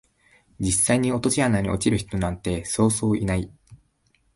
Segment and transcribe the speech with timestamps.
[0.59, 3.51] 実際に落とし穴に落ちる人なんてそうそういない